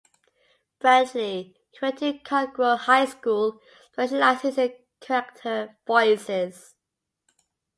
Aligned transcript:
Brantley, 0.79 1.53
who 1.79 1.85
went 1.85 1.99
to 1.99 2.13
Conroe 2.13 2.75
High 2.75 3.05
School, 3.05 3.59
specializes 3.93 4.57
in 4.57 4.73
character 4.99 5.77
voices. 5.85 6.73